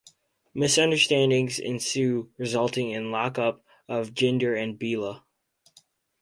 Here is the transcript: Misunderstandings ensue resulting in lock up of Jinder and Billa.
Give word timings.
Misunderstandings 0.55 1.59
ensue 1.59 2.31
resulting 2.39 2.89
in 2.89 3.11
lock 3.11 3.37
up 3.37 3.63
of 3.87 4.15
Jinder 4.15 4.59
and 4.59 4.79
Billa. 4.79 5.21